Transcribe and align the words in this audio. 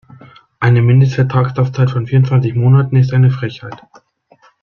Eine 0.59 0.81
Mindestvertragslaufzeit 0.81 1.91
von 1.91 2.07
vierundzwanzig 2.07 2.55
Monaten 2.55 2.95
ist 2.95 3.13
eine 3.13 3.29
Frechheit. 3.29 3.83